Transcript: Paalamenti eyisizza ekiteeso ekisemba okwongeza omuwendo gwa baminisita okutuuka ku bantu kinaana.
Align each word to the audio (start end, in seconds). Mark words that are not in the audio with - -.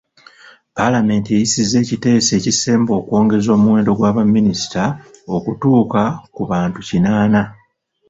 Paalamenti 0.75 1.29
eyisizza 1.31 1.77
ekiteeso 1.83 2.31
ekisemba 2.39 2.91
okwongeza 2.99 3.49
omuwendo 3.57 3.91
gwa 3.97 4.15
baminisita 4.15 4.83
okutuuka 5.35 6.01
ku 6.35 6.41
bantu 6.49 6.79
kinaana. 6.87 7.41